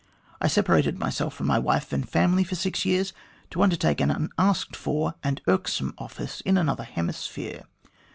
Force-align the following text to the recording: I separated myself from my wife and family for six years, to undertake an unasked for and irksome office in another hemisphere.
I 0.41 0.47
separated 0.47 0.97
myself 0.97 1.35
from 1.35 1.45
my 1.45 1.59
wife 1.59 1.93
and 1.93 2.09
family 2.09 2.43
for 2.43 2.55
six 2.55 2.85
years, 2.85 3.13
to 3.51 3.61
undertake 3.61 4.01
an 4.01 4.09
unasked 4.35 4.75
for 4.75 5.13
and 5.23 5.39
irksome 5.47 5.93
office 5.99 6.41
in 6.41 6.57
another 6.57 6.85
hemisphere. 6.85 7.65